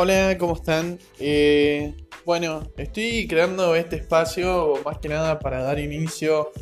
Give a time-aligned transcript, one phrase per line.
[0.00, 0.96] Hola, ¿cómo están?
[1.18, 1.92] Eh,
[2.24, 6.52] bueno, estoy creando este espacio más que nada para dar inicio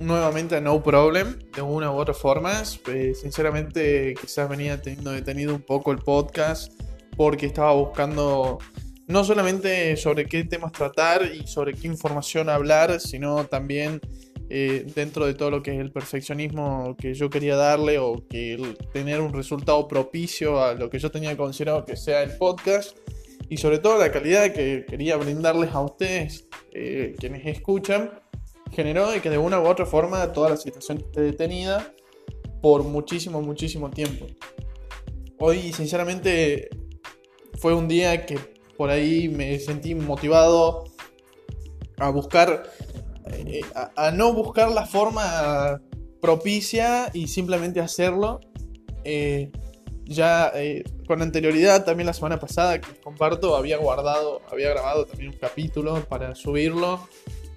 [0.00, 2.60] nuevamente a No Problem de una u otra forma.
[2.88, 6.72] Eh, sinceramente, quizás venía teniendo detenido un poco el podcast
[7.16, 8.58] porque estaba buscando
[9.06, 14.00] no solamente sobre qué temas tratar y sobre qué información hablar, sino también
[14.54, 18.76] eh, dentro de todo lo que es el perfeccionismo que yo quería darle o que
[18.92, 22.98] tener un resultado propicio a lo que yo tenía considerado que sea el podcast
[23.48, 28.10] y sobre todo la calidad que quería brindarles a ustedes, eh, quienes escuchan,
[28.70, 31.94] generó que de una u otra forma toda la situación esté detenida
[32.60, 34.26] por muchísimo, muchísimo tiempo.
[35.38, 36.68] Hoy, sinceramente,
[37.58, 38.38] fue un día que
[38.76, 40.84] por ahí me sentí motivado
[41.96, 42.64] a buscar,
[43.32, 45.80] eh, a, no buscar la forma
[46.20, 48.40] propicia y simplemente hacerlo.
[49.04, 49.50] Eh,
[50.04, 55.30] ya eh, con anterioridad, también la semana pasada que comparto, había guardado, había grabado también
[55.30, 57.06] un capítulo para subirlo.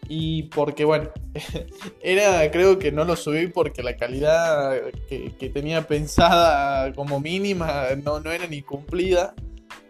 [0.08, 1.10] Y porque, bueno,
[2.02, 8.20] era, creo que no lo subí porque la calidad que, tenía pensada como mínima no,
[8.20, 9.34] no era ni cumplida.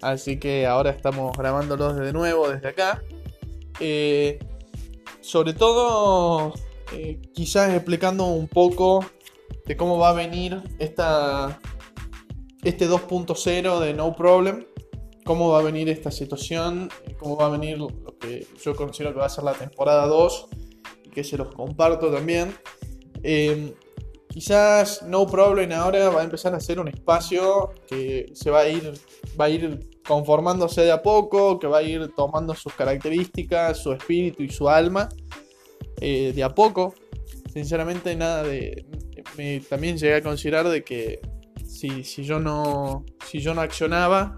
[0.01, 3.01] Así que ahora estamos grabándolos de nuevo desde acá.
[3.79, 4.39] Eh,
[5.25, 6.53] sobre todo,
[6.93, 9.03] eh, quizás explicando un poco
[9.65, 11.59] de cómo va a venir esta,
[12.63, 14.65] este 2.0 de No Problem.
[15.25, 17.87] Cómo va a venir esta situación, cómo va a venir lo
[18.19, 20.47] que yo considero que va a ser la temporada 2
[21.03, 22.55] y que se los comparto también.
[23.23, 23.73] Eh,
[24.29, 28.69] quizás No Problem ahora va a empezar a ser un espacio que se va a
[28.69, 28.93] ir,
[29.39, 33.93] va a ir conformándose de a poco, que va a ir tomando sus características, su
[33.93, 35.09] espíritu y su alma
[36.01, 36.93] eh, de a poco.
[37.51, 38.85] Sinceramente, nada de.
[39.37, 41.19] Me, también llegué a considerar de que
[41.65, 44.37] si, si, yo no, si yo no accionaba,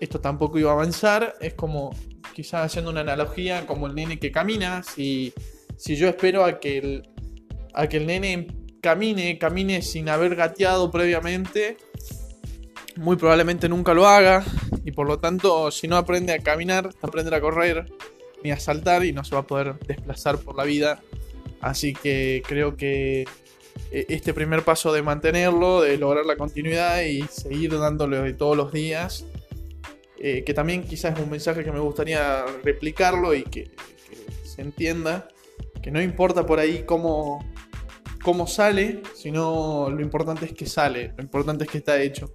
[0.00, 1.34] esto tampoco iba a avanzar.
[1.40, 1.90] Es como,
[2.34, 4.82] quizás haciendo una analogía, como el nene que camina.
[4.82, 5.32] Si,
[5.76, 7.08] si yo espero a que, el,
[7.72, 8.46] a que el nene
[8.80, 11.78] camine, camine sin haber gateado previamente,
[12.96, 14.44] muy probablemente nunca lo haga
[14.84, 17.86] y por lo tanto si no aprende a caminar, no a correr
[18.42, 21.00] ni a saltar y no se va a poder desplazar por la vida.
[21.60, 23.22] Así que creo que
[23.90, 28.70] eh, este primer paso de mantenerlo, de lograr la continuidad y seguir dándole todos los
[28.70, 29.24] días,
[30.18, 34.60] eh, que también quizás es un mensaje que me gustaría replicarlo y que, que se
[34.60, 35.28] entienda,
[35.82, 37.50] que no importa por ahí cómo,
[38.22, 42.30] cómo sale, sino lo importante es que sale, lo importante es que está hecho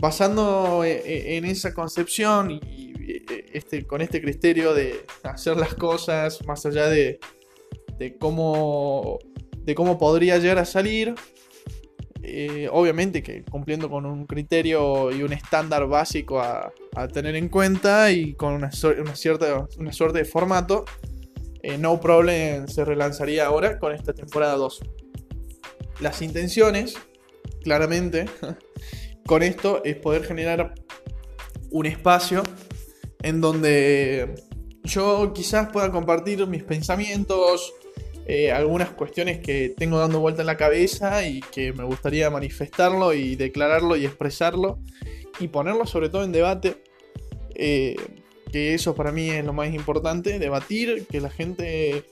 [0.00, 2.94] basando eh, eh, en esa concepción y
[3.52, 7.18] este, con este criterio de hacer las cosas más allá de,
[8.20, 9.18] cómo,
[9.98, 11.14] podría llegar a salir,
[12.22, 16.72] eh, obviamente que cumpliendo con un criterio y un estándar básico a,
[17.12, 20.84] tener en cuenta y con una, cierta una suerte de formato,
[21.78, 24.80] No Problem se relanzaría ahora con esta temporada 2.
[26.00, 26.94] Las intenciones,
[27.62, 28.26] claramente,
[29.28, 30.72] con esto es poder generar
[31.70, 32.42] un espacio
[33.22, 34.42] en donde
[34.84, 37.74] yo quizás pueda compartir mis pensamientos,
[38.26, 43.12] eh, algunas cuestiones que tengo dando vuelta en la cabeza y que me gustaría manifestarlo
[43.12, 44.78] y declararlo y expresarlo
[45.38, 46.82] y ponerlo sobre todo en debate.
[47.54, 47.96] Eh,
[48.50, 52.04] que eso para mí es lo más importante, debatir, que la gente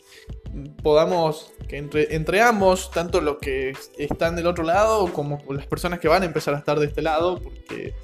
[0.82, 5.98] podamos, que entre, entre ambos, tanto los que están del otro lado como las personas
[6.00, 7.94] que van a empezar a estar de este lado, porque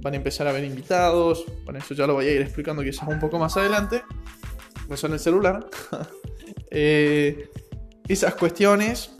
[0.00, 3.08] van a empezar a ver invitados, bueno, eso ya lo voy a ir explicando quizás
[3.08, 4.02] un poco más adelante,
[4.88, 5.66] me suena el celular,
[6.70, 7.48] eh,
[8.08, 9.10] esas cuestiones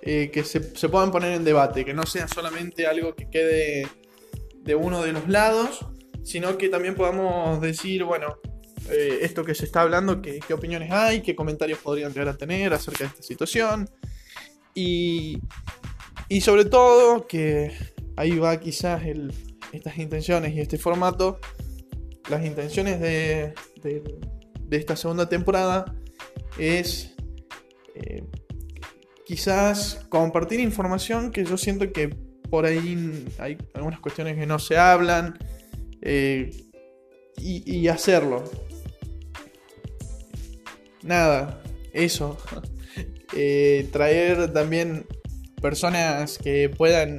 [0.00, 3.86] eh, que se, se puedan poner en debate, que no sea solamente algo que quede
[4.62, 5.86] de uno de los lados,
[6.24, 8.38] sino que también podamos decir, bueno,
[8.90, 12.72] eh, esto que se está hablando, qué, opiniones hay, qué comentarios podrían llegar a tener
[12.72, 13.88] acerca de esta situación.
[14.74, 15.38] Y,
[16.28, 17.72] y sobre todo, que
[18.16, 19.02] ahí va quizás
[19.72, 21.38] estas intenciones y este formato,
[22.28, 23.54] las intenciones de,
[24.70, 25.84] esta segunda temporada
[26.58, 27.14] es
[27.94, 28.24] eh,
[29.24, 32.08] quizás compartir información que yo siento que
[32.50, 35.38] por ahí hay algunas cuestiones que no se hablan
[36.04, 36.50] eh,
[37.36, 38.44] y, hacerlo
[41.02, 41.62] nada,
[41.92, 42.36] eso.
[43.36, 45.06] Eh, traer también
[45.60, 47.18] personas que puedan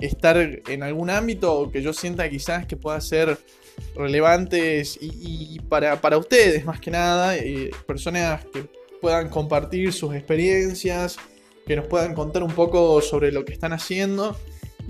[0.00, 3.38] estar en algún ámbito que yo sienta quizás que pueda ser
[3.94, 8.64] relevantes y, para, ustedes más que nada, eh, personas que
[9.00, 11.16] puedan compartir sus experiencias,
[11.64, 14.36] que nos puedan contar un poco sobre lo que están haciendo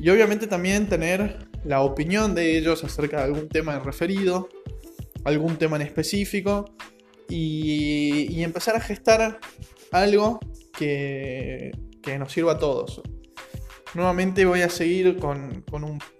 [0.00, 4.48] y obviamente también tener la opinión de ellos acerca de algún tema referido,
[5.24, 6.64] algún tema en específico,
[7.28, 9.40] y, empezar a gestar
[9.90, 10.38] algo
[10.76, 11.72] que,
[12.18, 13.02] nos sirva a todos.
[13.94, 15.64] Nuevamente voy a seguir con,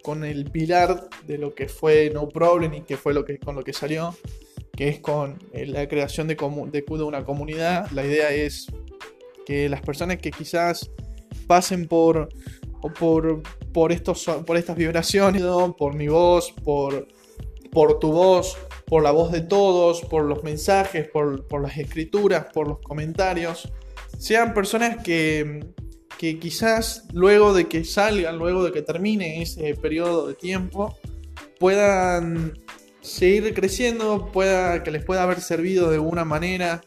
[0.02, 3.54] con, el pilar de lo que fue No Problem y que fue lo que, con
[3.54, 4.16] lo que salió,
[4.72, 7.88] que es con eh, la creación de, de, de una comunidad.
[7.92, 8.66] La idea es
[9.46, 10.90] que las personas que quizás
[11.46, 12.30] pasen por,
[12.98, 13.42] por,
[13.76, 15.42] por, estos, por estas vibraciones,
[15.76, 17.08] por mi voz, por,
[17.70, 18.56] por tu voz,
[18.86, 23.70] por la voz de todos, por los mensajes, por, por las escrituras, por los comentarios,
[24.18, 25.62] sean personas que,
[26.16, 30.96] que quizás luego de que salgan, luego de que termine ese periodo de tiempo,
[31.60, 32.54] puedan
[33.02, 36.80] seguir creciendo, pueda, que les pueda haber servido de alguna manera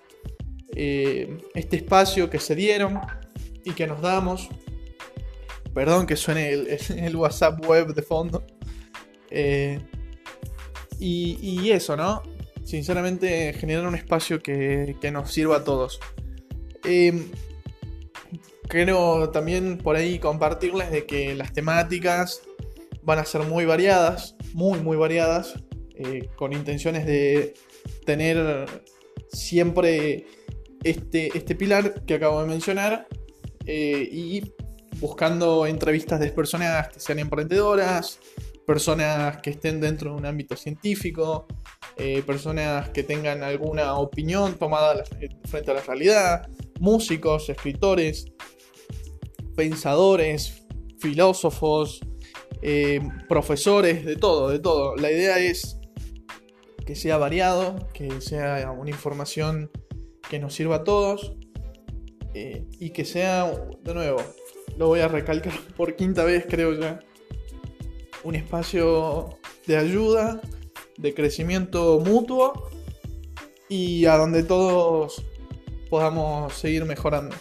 [0.76, 3.00] eh, este espacio que se dieron
[3.64, 4.50] y que nos damos.
[5.80, 6.52] Perdón que suene
[6.98, 8.46] el, WhatsApp web de fondo.
[9.32, 9.80] Eh,
[11.00, 12.22] y, eso, ¿no?
[12.66, 16.02] Sinceramente, generar un espacio que, nos sirva a todos.
[16.84, 17.28] Eh,
[18.68, 22.42] quiero también por ahí compartirles de que las temáticas
[23.02, 25.64] van a ser muy variadas, muy, muy variadas,
[26.36, 27.54] con intenciones de
[28.06, 28.66] tener
[29.32, 30.28] siempre
[30.84, 33.08] este, este pilar que acabo de mencionar
[33.66, 34.44] eh, y
[34.98, 38.20] buscando entrevistas de personas que sean emprendedoras,
[38.66, 41.48] personas que estén dentro de un ámbito científico,
[41.98, 45.04] eh, personas que tengan alguna opinión tomada
[45.46, 46.48] frente a la realidad,
[46.80, 48.26] músicos, escritores,
[49.56, 50.66] pensadores,
[51.00, 52.00] filósofos,
[52.62, 54.96] eh, profesores, de todo, de todo.
[54.96, 55.80] La idea es
[56.86, 59.72] que sea variado, que sea una información
[60.30, 61.34] que nos sirva a todos
[62.34, 63.52] eh, y que sea,
[63.84, 64.22] de nuevo,
[64.80, 67.02] lo voy a recalcar por quinta vez creo ya,
[68.24, 69.38] un espacio
[69.68, 70.42] de ayuda,
[70.98, 72.70] de crecimiento mutuo
[73.68, 75.24] y a donde todos
[75.90, 77.36] podamos seguir mejorando.